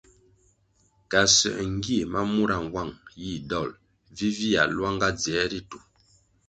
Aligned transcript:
Kasuer 1.11 1.59
ngie 1.73 2.03
ma 2.13 2.21
mura 2.33 2.57
nwang 2.65 2.93
yih 3.21 3.39
dol 3.49 3.69
vivia 4.17 4.61
luanga 4.73 5.07
dzier 5.19 5.45
ritu. 5.51 5.79